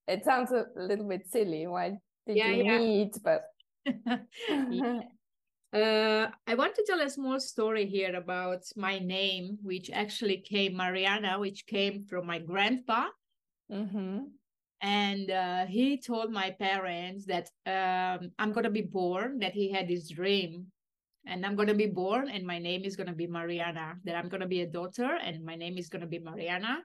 it 0.07 0.23
sounds 0.23 0.51
a 0.51 0.65
little 0.75 1.07
bit 1.07 1.29
silly 1.29 1.67
why 1.67 1.97
did 2.25 2.37
yeah, 2.37 2.51
you 2.51 2.63
yeah. 2.63 2.77
need 2.77 3.11
but 3.23 3.43
yeah. 3.85 4.99
uh, 5.73 6.29
i 6.47 6.55
want 6.55 6.75
to 6.75 6.83
tell 6.87 7.01
a 7.01 7.09
small 7.09 7.39
story 7.39 7.85
here 7.85 8.15
about 8.15 8.63
my 8.75 8.99
name 8.99 9.57
which 9.61 9.89
actually 9.91 10.37
came 10.37 10.75
mariana 10.75 11.39
which 11.39 11.65
came 11.65 12.03
from 12.05 12.25
my 12.25 12.39
grandpa 12.39 13.05
mm-hmm. 13.71 14.19
and 14.81 15.31
uh, 15.31 15.65
he 15.65 15.99
told 15.99 16.31
my 16.31 16.51
parents 16.51 17.25
that 17.25 17.49
um, 17.65 18.31
i'm 18.39 18.51
going 18.51 18.65
to 18.65 18.69
be 18.69 18.81
born 18.81 19.39
that 19.39 19.53
he 19.53 19.71
had 19.71 19.87
this 19.87 20.09
dream 20.09 20.67
and 21.25 21.45
i'm 21.45 21.55
going 21.55 21.67
to 21.67 21.73
be 21.73 21.87
born 21.87 22.29
and 22.29 22.45
my 22.45 22.59
name 22.59 22.83
is 22.83 22.95
going 22.95 23.07
to 23.07 23.13
be 23.15 23.27
mariana 23.27 23.95
that 24.05 24.15
i'm 24.15 24.29
going 24.29 24.41
to 24.41 24.47
be 24.47 24.61
a 24.61 24.67
daughter 24.67 25.17
and 25.23 25.43
my 25.43 25.55
name 25.55 25.77
is 25.77 25.89
going 25.89 26.01
to 26.01 26.07
be 26.07 26.19
mariana 26.19 26.79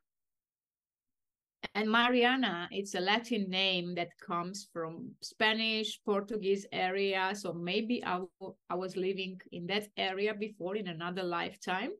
and 1.75 1.91
Mariana, 1.91 2.69
it's 2.71 2.95
a 2.95 3.01
Latin 3.01 3.49
name 3.49 3.95
that 3.95 4.11
comes 4.21 4.69
from 4.73 5.13
Spanish, 5.23 5.99
Portuguese 6.05 6.67
area. 6.71 7.33
So 7.35 7.55
maybe 7.55 8.05
I, 8.05 8.21
I 8.69 8.75
was 8.75 8.95
living 8.95 9.41
in 9.53 9.67
that 9.69 9.89
area 9.97 10.35
before 10.35 10.77
in 10.77 10.89
another 10.89 11.23
lifetime. 11.23 11.93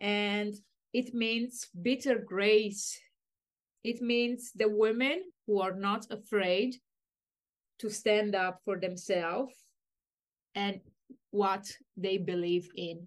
And 0.00 0.54
it 0.92 1.14
means 1.14 1.68
bitter 1.80 2.18
grace. 2.18 2.98
It 3.84 4.02
means 4.02 4.50
the 4.56 4.68
women 4.68 5.22
who 5.46 5.60
are 5.60 5.74
not 5.74 6.06
afraid 6.10 6.74
to 7.78 7.88
stand 7.88 8.34
up 8.34 8.60
for 8.64 8.80
themselves 8.80 9.54
and 10.56 10.80
what 11.30 11.70
they 11.96 12.18
believe 12.18 12.68
in. 12.74 13.06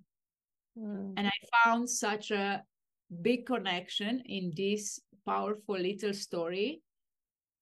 Mm. 0.79 1.15
And 1.17 1.27
I 1.27 1.65
found 1.65 1.89
such 1.89 2.31
a 2.31 2.63
big 3.21 3.45
connection 3.45 4.21
in 4.25 4.53
this 4.55 5.01
powerful 5.25 5.77
little 5.77 6.13
story 6.13 6.81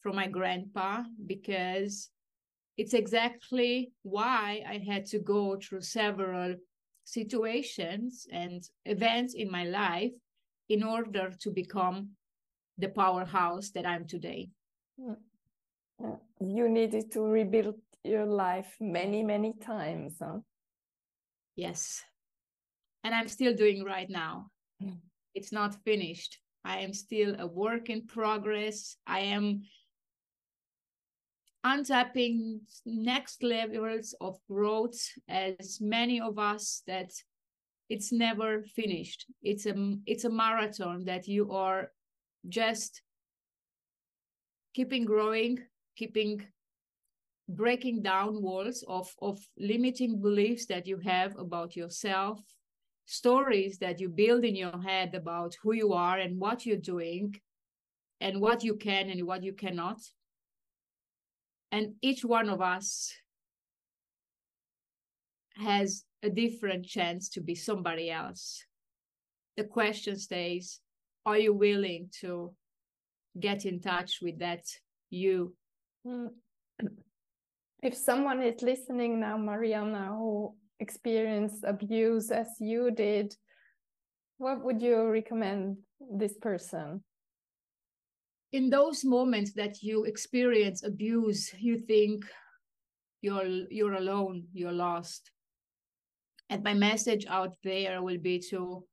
from 0.01 0.15
my 0.15 0.27
grandpa 0.27 1.03
because 1.25 2.09
it's 2.77 2.93
exactly 2.93 3.91
why 4.03 4.63
I 4.67 4.77
had 4.77 5.05
to 5.07 5.19
go 5.19 5.57
through 5.57 5.81
several 5.81 6.55
situations 7.03 8.25
and 8.31 8.63
events 8.85 9.33
in 9.33 9.51
my 9.51 9.65
life 9.65 10.13
in 10.69 10.83
order 10.83 11.31
to 11.41 11.51
become 11.51 12.09
the 12.77 12.87
powerhouse 12.87 13.71
that 13.71 13.85
I'm 13.85 14.05
today. 14.07 14.49
You 16.39 16.69
needed 16.69 17.11
to 17.11 17.21
rebuild 17.21 17.75
your 18.03 18.25
life 18.25 18.73
many, 18.79 19.23
many 19.23 19.53
times. 19.61 20.15
Huh? 20.21 20.39
Yes. 21.55 22.01
And 23.03 23.13
I'm 23.13 23.27
still 23.27 23.53
doing 23.53 23.83
right 23.83 24.09
now. 24.09 24.51
Mm. 24.81 24.99
It's 25.35 25.51
not 25.51 25.75
finished. 25.83 26.39
I 26.69 26.81
am 26.81 26.93
still 26.93 27.35
a 27.39 27.47
work 27.47 27.89
in 27.89 28.05
progress. 28.05 28.95
I 29.07 29.21
am 29.21 29.63
untapping 31.65 32.59
next 32.85 33.41
levels 33.41 34.13
of 34.21 34.37
growth 34.47 34.99
as 35.27 35.81
many 35.81 36.21
of 36.21 36.37
us 36.37 36.83
that 36.85 37.11
it's 37.89 38.11
never 38.11 38.61
finished. 38.61 39.25
It's 39.41 39.65
a 39.65 39.95
it's 40.05 40.25
a 40.25 40.29
marathon 40.29 41.05
that 41.05 41.27
you 41.27 41.51
are 41.51 41.91
just 42.47 43.01
keeping 44.75 45.05
growing, 45.05 45.57
keeping 45.95 46.45
breaking 47.47 48.03
down 48.03 48.43
walls 48.43 48.85
of 48.87 49.11
of 49.23 49.39
limiting 49.57 50.21
beliefs 50.21 50.67
that 50.67 50.85
you 50.85 50.99
have 50.99 51.35
about 51.39 51.75
yourself 51.75 52.39
stories 53.09 53.79
that 53.79 53.99
you 53.99 54.07
build 54.07 54.45
in 54.45 54.55
your 54.55 54.79
head 54.81 55.15
about 55.15 55.55
who 55.63 55.73
you 55.73 55.93
are 55.93 56.19
and 56.19 56.39
what 56.39 56.63
you're 56.63 56.77
doing 56.77 57.35
and 58.21 58.39
what 58.39 58.63
you 58.63 58.75
can 58.75 59.09
and 59.09 59.25
what 59.25 59.43
you 59.43 59.51
cannot. 59.51 59.97
And 61.71 61.95
each 62.03 62.23
one 62.23 62.49
of 62.49 62.61
us 62.61 63.11
has 65.55 66.05
a 66.21 66.29
different 66.29 66.85
chance 66.85 67.29
to 67.29 67.41
be 67.41 67.55
somebody 67.55 68.11
else. 68.11 68.63
The 69.57 69.63
question 69.63 70.15
stays 70.15 70.79
are 71.25 71.37
you 71.37 71.53
willing 71.53 72.09
to 72.21 72.53
get 73.39 73.65
in 73.65 73.81
touch 73.81 74.19
with 74.21 74.37
that 74.39 74.65
you? 75.09 75.55
Hmm. 76.05 76.27
If 77.81 77.95
someone 77.95 78.43
is 78.43 78.61
listening 78.61 79.21
now, 79.21 79.37
Mariana, 79.37 80.07
who 80.09 80.53
experienced 80.79 81.63
abuse 81.63 82.31
as 82.31 82.47
you 82.59 82.91
did, 82.91 83.35
what 84.37 84.63
would 84.63 84.81
you 84.81 85.03
recommend 85.09 85.77
this 85.99 86.37
person? 86.37 87.03
In 88.51 88.69
those 88.69 89.05
moments 89.05 89.53
that 89.53 89.83
you 89.83 90.05
experience 90.05 90.83
abuse, 90.83 91.53
you 91.59 91.79
think 91.79 92.25
you're 93.21 93.65
you're 93.69 93.93
alone, 93.93 94.45
you're 94.53 94.71
lost. 94.71 95.31
And 96.49 96.63
my 96.63 96.73
message 96.73 97.27
out 97.27 97.55
there 97.63 98.01
will 98.01 98.17
be 98.17 98.39
to 98.49 98.83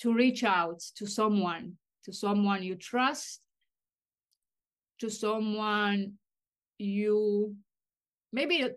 to 0.00 0.12
reach 0.12 0.44
out 0.44 0.80
to 0.96 1.06
someone, 1.06 1.76
to 2.04 2.12
someone 2.12 2.62
you 2.62 2.74
trust, 2.74 3.40
to 4.98 5.08
someone 5.08 6.14
you 6.78 7.54
maybe 8.32 8.68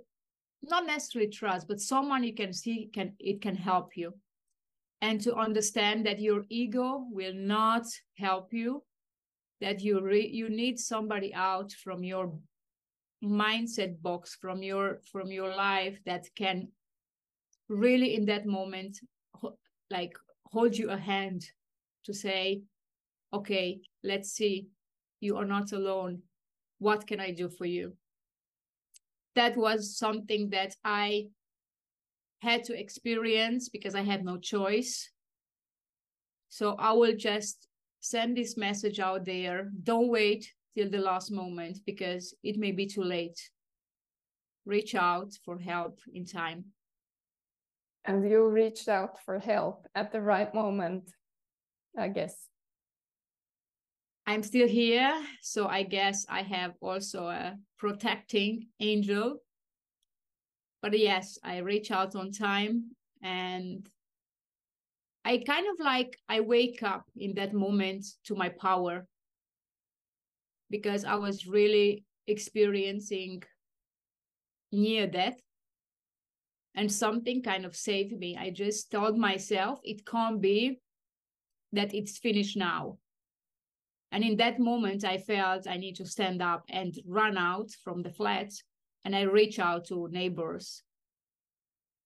not 0.70 0.86
necessarily 0.86 1.30
trust, 1.30 1.68
but 1.68 1.80
someone 1.80 2.24
you 2.24 2.34
can 2.34 2.54
see 2.54 2.90
can 2.94 3.14
it 3.20 3.42
can 3.42 3.56
help 3.56 3.98
you. 3.98 4.14
And 5.02 5.20
to 5.22 5.36
understand 5.36 6.06
that 6.06 6.20
your 6.20 6.46
ego 6.50 7.06
will 7.12 7.34
not 7.34 7.86
help 8.18 8.54
you, 8.54 8.84
that 9.60 9.82
you 9.82 10.02
re- 10.02 10.30
you 10.30 10.50
need 10.50 10.80
somebody 10.80 11.34
out 11.34 11.72
from 11.72 12.04
your 12.04 12.32
mindset 13.24 14.02
box, 14.02 14.38
from 14.40 14.64
your 14.64 15.02
from 15.12 15.32
your 15.32 15.56
life 15.56 16.00
that 16.06 16.26
can 16.36 16.70
really 17.70 18.16
in 18.16 18.26
that 18.26 18.46
moment 18.46 19.00
like 19.90 20.14
hold 20.46 20.78
you 20.78 20.90
a 20.90 20.98
hand 20.98 21.46
to 22.06 22.14
say, 22.14 22.62
okay, 23.34 23.80
let's 24.04 24.32
see, 24.32 24.68
you 25.20 25.38
are 25.38 25.46
not 25.46 25.72
alone. 25.72 26.22
What 26.80 27.08
can 27.08 27.20
I 27.20 27.32
do 27.32 27.50
for 27.50 27.66
you? 27.66 27.94
That 29.36 29.58
was 29.58 29.98
something 29.98 30.50
that 30.50 30.76
I 30.84 31.28
had 32.42 32.64
to 32.66 32.80
experience 32.80 33.70
because 33.70 33.96
I 33.96 34.02
had 34.02 34.24
no 34.24 34.38
choice. 34.38 35.10
So 36.50 36.76
I 36.78 36.92
will 36.94 37.16
just 37.16 37.68
send 38.00 38.38
this 38.38 38.58
message 38.58 39.00
out 39.00 39.26
there. 39.26 39.72
Don't 39.82 40.10
wait 40.10 40.52
till 40.76 40.90
the 40.90 41.00
last 41.00 41.32
moment 41.32 41.80
because 41.86 42.36
it 42.44 42.58
may 42.58 42.72
be 42.72 42.86
too 42.86 43.04
late. 43.04 43.40
Reach 44.66 44.94
out 44.94 45.32
for 45.46 45.58
help 45.58 46.00
in 46.14 46.26
time. 46.26 46.66
And 48.06 48.30
you 48.30 48.48
reached 48.48 48.90
out 48.90 49.24
for 49.24 49.40
help 49.40 49.88
at 49.96 50.12
the 50.12 50.22
right 50.22 50.54
moment, 50.54 51.10
I 51.98 52.10
guess. 52.10 52.36
I'm 54.26 54.42
still 54.44 54.68
here, 54.68 55.22
so 55.42 55.68
I 55.68 55.84
guess 55.84 56.26
I 56.30 56.44
have 56.44 56.74
also 56.82 57.28
a 57.28 57.58
protecting 57.78 58.68
angel. 58.80 59.40
But 60.82 60.98
yes, 60.98 61.38
I 61.44 61.58
reach 61.58 61.92
out 61.92 62.16
on 62.16 62.32
time 62.32 62.92
and 63.22 63.88
I 65.26 65.38
kind 65.46 65.66
of 65.68 65.84
like 65.84 66.18
I 66.30 66.40
wake 66.40 66.84
up 66.84 67.06
in 67.16 67.34
that 67.36 67.54
moment 67.54 68.06
to 68.26 68.36
my 68.36 68.50
power 68.50 69.08
because 70.70 71.06
I 71.06 71.16
was 71.16 71.48
really 71.48 72.06
experiencing 72.28 73.44
near 74.72 75.08
death 75.08 75.40
and 76.76 76.92
something 76.92 77.44
kind 77.44 77.66
of 77.66 77.76
saved 77.76 78.18
me. 78.18 78.38
I 78.38 78.50
just 78.50 78.92
told 78.92 79.18
myself 79.18 79.80
it 79.84 80.06
can't 80.06 80.42
be 80.42 80.80
that 81.74 81.94
it's 81.94 82.18
finished 82.18 82.58
now. 82.58 82.98
And 84.14 84.24
in 84.24 84.38
that 84.38 84.60
moment, 84.60 85.04
I 85.04 85.18
felt 85.18 85.68
I 85.68 85.76
need 85.76 85.98
to 85.98 86.06
stand 86.06 86.42
up 86.42 86.64
and 86.70 86.96
run 87.06 87.38
out 87.38 87.72
from 87.84 88.02
the 88.02 88.12
flat. 88.12 88.52
And 89.04 89.14
I 89.14 89.24
reach 89.24 89.60
out 89.60 89.88
to 89.88 90.08
neighbors 90.10 90.84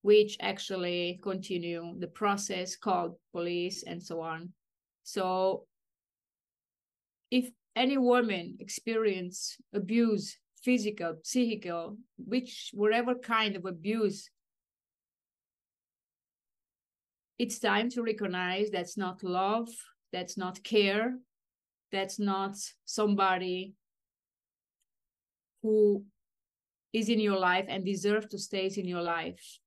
which 0.07 0.37
actually 0.39 1.19
continue 1.21 1.93
the 1.99 2.07
process 2.07 2.77
called 2.77 3.17
police 3.33 3.83
and 3.83 4.01
so 4.01 4.21
on. 4.21 4.53
So 5.03 5.65
if 7.29 7.49
any 7.75 7.97
woman 7.97 8.55
experience 8.61 9.57
abuse, 9.73 10.37
physical, 10.63 11.17
psychical, 11.23 11.97
which 12.17 12.71
whatever 12.73 13.15
kind 13.15 13.57
of 13.57 13.65
abuse, 13.65 14.29
it's 17.37 17.59
time 17.59 17.89
to 17.89 18.01
recognize 18.01 18.69
that's 18.69 18.95
not 18.95 19.23
love, 19.23 19.67
that's 20.13 20.37
not 20.37 20.63
care, 20.63 21.17
that's 21.91 22.19
not 22.19 22.55
somebody 22.85 23.73
who 25.61 26.03
is 26.93 27.09
in 27.09 27.19
your 27.19 27.37
life 27.37 27.65
and 27.67 27.85
deserve 27.85 28.29
to 28.29 28.37
stay 28.37 28.71
in 28.75 28.87
your 28.87 29.01
life. 29.01 29.59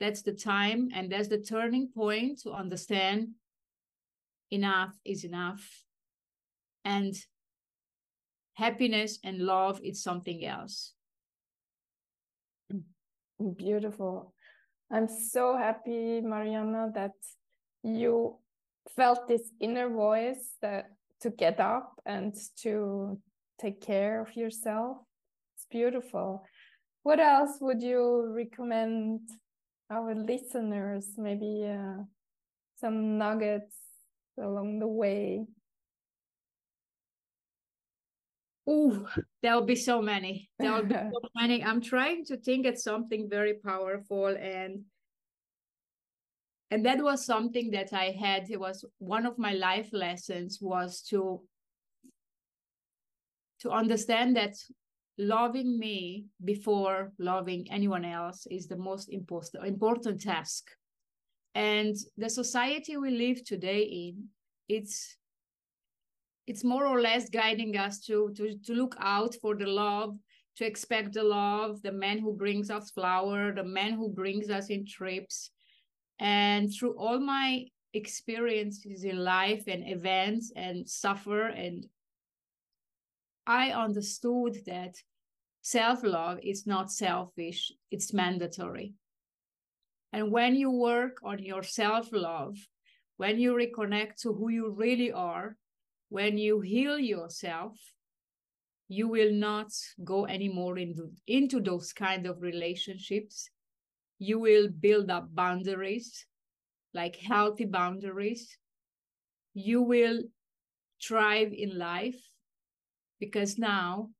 That's 0.00 0.22
the 0.22 0.32
time 0.32 0.88
and 0.94 1.10
that's 1.10 1.28
the 1.28 1.38
turning 1.38 1.88
point 1.94 2.40
to 2.42 2.52
understand 2.52 3.28
enough 4.50 4.94
is 5.04 5.24
enough. 5.24 5.62
And 6.84 7.14
happiness 8.54 9.18
and 9.24 9.38
love 9.38 9.80
is 9.82 10.02
something 10.02 10.44
else. 10.44 10.92
Beautiful. 13.56 14.34
I'm 14.90 15.08
so 15.08 15.56
happy 15.56 16.20
mariana 16.20 16.90
that 16.94 17.12
you 17.82 18.38
felt 18.96 19.28
this 19.28 19.52
inner 19.60 19.88
voice 19.88 20.54
that 20.62 20.90
to 21.20 21.30
get 21.30 21.60
up 21.60 22.00
and 22.06 22.34
to 22.56 23.18
take 23.60 23.80
care 23.80 24.22
of 24.22 24.36
yourself 24.36 24.98
it's 25.54 25.66
beautiful 25.70 26.44
what 27.02 27.20
else 27.20 27.58
would 27.60 27.82
you 27.82 28.32
recommend 28.34 29.20
our 29.90 30.14
listeners 30.14 31.06
maybe 31.16 31.66
uh, 31.66 32.02
some 32.76 33.18
nuggets 33.18 33.74
along 34.38 34.78
the 34.78 34.86
way? 34.86 35.44
Oh, 38.66 39.08
there'll 39.42 39.64
be 39.64 39.76
so 39.76 40.02
many. 40.02 40.50
There'll 40.58 40.84
be 40.84 40.94
so 40.94 41.28
many. 41.34 41.64
I'm 41.64 41.80
trying 41.80 42.24
to 42.26 42.36
think 42.36 42.66
at 42.66 42.78
something 42.78 43.28
very 43.28 43.54
powerful 43.54 44.26
and 44.26 44.82
and 46.70 46.84
that 46.84 47.02
was 47.02 47.24
something 47.24 47.70
that 47.70 47.92
I 47.92 48.10
had. 48.10 48.50
It 48.50 48.60
was 48.60 48.84
one 48.98 49.24
of 49.24 49.38
my 49.38 49.52
life 49.52 49.88
lessons 49.92 50.58
was 50.60 51.02
to 51.10 51.42
to 53.60 53.70
understand 53.70 54.36
that 54.36 54.54
loving 55.18 55.78
me 55.78 56.26
before 56.44 57.12
loving 57.18 57.66
anyone 57.70 58.04
else 58.04 58.46
is 58.50 58.68
the 58.68 58.76
most 58.76 59.08
important 59.08 59.66
important 59.66 60.20
task 60.20 60.70
and 61.56 61.96
the 62.16 62.30
society 62.30 62.96
we 62.96 63.10
live 63.10 63.44
today 63.44 63.82
in 63.82 64.28
it's 64.68 65.16
it's 66.46 66.62
more 66.62 66.86
or 66.86 67.00
less 67.00 67.28
guiding 67.30 67.76
us 67.76 67.98
to 67.98 68.32
to 68.36 68.56
to 68.64 68.74
look 68.74 68.94
out 69.00 69.34
for 69.42 69.56
the 69.56 69.66
love 69.66 70.16
to 70.56 70.64
expect 70.64 71.14
the 71.14 71.22
love 71.22 71.82
the 71.82 71.90
man 71.90 72.18
who 72.20 72.32
brings 72.32 72.70
us 72.70 72.92
flower 72.92 73.52
the 73.52 73.64
man 73.64 73.94
who 73.94 74.08
brings 74.08 74.50
us 74.50 74.68
in 74.68 74.86
trips 74.86 75.50
and 76.18 76.72
through 76.72 76.98
all 76.98 77.18
my 77.18 77.66
experiences 77.94 79.04
in 79.04 79.16
life 79.18 79.64
and 79.66 79.88
events 79.88 80.52
and 80.54 80.88
suffer 80.88 81.46
and 81.46 81.86
I 83.48 83.70
understood 83.70 84.58
that 84.66 84.96
self 85.62 86.04
love 86.04 86.38
is 86.42 86.66
not 86.66 86.92
selfish, 86.92 87.72
it's 87.90 88.12
mandatory. 88.12 88.92
And 90.12 90.30
when 90.30 90.54
you 90.54 90.70
work 90.70 91.16
on 91.24 91.38
your 91.38 91.62
self 91.62 92.12
love, 92.12 92.58
when 93.16 93.40
you 93.40 93.54
reconnect 93.54 94.20
to 94.22 94.34
who 94.34 94.50
you 94.50 94.70
really 94.70 95.12
are, 95.12 95.56
when 96.10 96.36
you 96.36 96.60
heal 96.60 96.98
yourself, 96.98 97.78
you 98.88 99.08
will 99.08 99.32
not 99.32 99.72
go 100.04 100.26
anymore 100.26 100.78
into, 100.78 101.10
into 101.26 101.60
those 101.60 101.92
kind 101.92 102.26
of 102.26 102.42
relationships. 102.42 103.48
You 104.18 104.38
will 104.38 104.68
build 104.68 105.10
up 105.10 105.34
boundaries, 105.34 106.26
like 106.92 107.16
healthy 107.16 107.64
boundaries. 107.64 108.56
You 109.54 109.82
will 109.82 110.22
thrive 111.02 111.52
in 111.52 111.78
life 111.78 112.20
because 113.20 113.58
now 113.58 114.10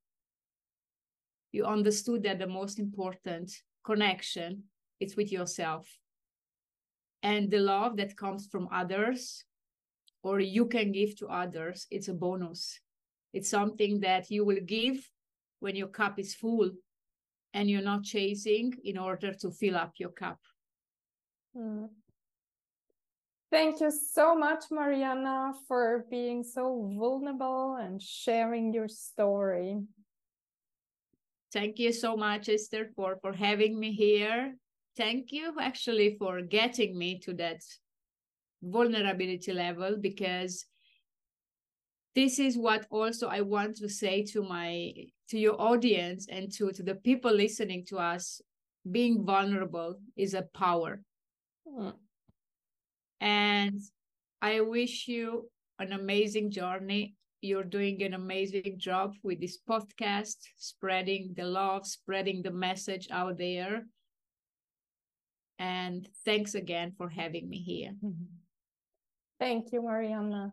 you 1.52 1.64
understood 1.64 2.22
that 2.24 2.38
the 2.38 2.46
most 2.46 2.78
important 2.78 3.52
connection 3.84 4.64
is 5.00 5.16
with 5.16 5.32
yourself. 5.32 5.88
And 7.22 7.50
the 7.50 7.58
love 7.58 7.96
that 7.96 8.16
comes 8.16 8.46
from 8.46 8.68
others 8.70 9.44
or 10.22 10.40
you 10.40 10.66
can 10.66 10.92
give 10.92 11.16
to 11.18 11.26
others 11.26 11.86
it's 11.90 12.08
a 12.08 12.14
bonus. 12.14 12.80
It's 13.32 13.50
something 13.50 14.00
that 14.00 14.30
you 14.30 14.44
will 14.44 14.60
give 14.64 15.08
when 15.60 15.76
your 15.76 15.88
cup 15.88 16.18
is 16.18 16.34
full 16.34 16.70
and 17.58 17.68
you're 17.68 17.88
not 17.92 18.04
chasing 18.04 18.72
in 18.84 18.96
order 18.96 19.30
to 19.34 19.50
fill 19.50 19.76
up 19.76 19.92
your 19.98 20.14
cup 20.22 20.38
mm. 21.56 21.88
Thank 23.50 23.80
you 23.80 23.90
so 23.90 24.34
much, 24.34 24.64
Mariana, 24.70 25.54
for 25.66 26.04
being 26.10 26.44
so 26.44 26.92
vulnerable 26.98 27.76
and 27.76 28.00
sharing 28.00 28.74
your 28.74 28.88
story. 28.88 29.80
Thank 31.50 31.78
you 31.78 31.94
so 31.94 32.14
much, 32.14 32.50
Esther, 32.50 32.90
for, 32.94 33.16
for 33.22 33.32
having 33.32 33.80
me 33.80 33.92
here. 33.92 34.54
Thank 34.98 35.32
you 35.32 35.54
actually 35.58 36.16
for 36.18 36.42
getting 36.42 36.98
me 36.98 37.20
to 37.20 37.32
that 37.34 37.62
vulnerability 38.62 39.52
level 39.54 39.96
because 39.98 40.66
this 42.14 42.38
is 42.38 42.58
what 42.58 42.84
also 42.90 43.28
I 43.28 43.40
want 43.40 43.76
to 43.76 43.88
say 43.88 44.24
to 44.32 44.42
my 44.42 44.92
to 45.30 45.38
your 45.38 45.60
audience 45.60 46.26
and 46.30 46.52
to, 46.54 46.72
to 46.72 46.82
the 46.82 46.94
people 46.94 47.32
listening 47.32 47.84
to 47.86 47.98
us. 47.98 48.40
Being 48.90 49.24
vulnerable 49.24 50.00
is 50.16 50.34
a 50.34 50.42
power. 50.54 51.02
Mm. 51.68 51.94
And 53.20 53.80
I 54.40 54.60
wish 54.60 55.08
you 55.08 55.50
an 55.78 55.92
amazing 55.92 56.50
journey. 56.50 57.14
You're 57.40 57.64
doing 57.64 58.02
an 58.02 58.14
amazing 58.14 58.74
job 58.78 59.14
with 59.22 59.40
this 59.40 59.58
podcast, 59.68 60.36
spreading 60.56 61.34
the 61.36 61.44
love, 61.44 61.86
spreading 61.86 62.42
the 62.42 62.50
message 62.50 63.08
out 63.10 63.38
there. 63.38 63.84
And 65.58 66.08
thanks 66.24 66.54
again 66.54 66.92
for 66.96 67.08
having 67.08 67.48
me 67.48 67.58
here. 67.58 67.92
Thank 69.40 69.72
you, 69.72 69.82
Mariana. 69.82 70.52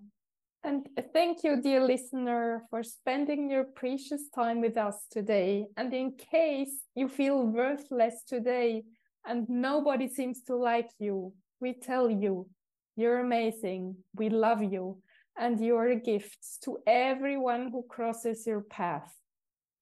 And 0.65 0.87
thank 1.13 1.43
you, 1.43 1.61
dear 1.61 1.85
listener, 1.85 2.63
for 2.71 2.81
spending 2.81 3.51
your 3.51 3.65
precious 3.65 4.29
time 4.33 4.61
with 4.61 4.77
us 4.77 5.05
today. 5.11 5.67
And 5.77 5.93
in 5.93 6.13
case 6.13 6.81
you 6.95 7.07
feel 7.07 7.45
worthless 7.45 8.23
today 8.27 8.83
and 9.27 9.47
nobody 9.47 10.07
seems 10.07 10.41
to 10.45 10.55
like 10.55 10.89
you, 10.97 11.33
we 11.59 11.73
tell 11.73 12.09
you 12.09 12.47
you're 12.95 13.19
amazing. 13.19 13.97
We 14.15 14.29
love 14.29 14.63
you. 14.63 14.97
And 15.37 15.59
you're 15.59 15.91
a 15.91 15.99
gift 15.99 16.63
to 16.63 16.79
everyone 16.87 17.69
who 17.71 17.83
crosses 17.87 18.47
your 18.47 18.61
path. 18.61 19.13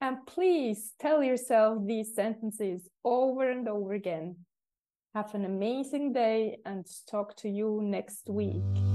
And 0.02 0.18
please 0.26 0.96
tell 1.00 1.24
yourself 1.24 1.78
these 1.86 2.14
sentences 2.14 2.90
over 3.06 3.50
and 3.50 3.70
over 3.70 3.94
again. 3.94 4.36
Have 5.16 5.34
an 5.34 5.46
amazing 5.46 6.12
day 6.12 6.58
and 6.66 6.86
talk 7.10 7.38
to 7.38 7.50
you 7.50 7.80
next 7.82 8.28
week. 8.28 8.93